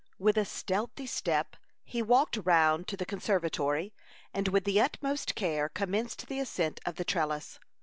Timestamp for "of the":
6.87-7.05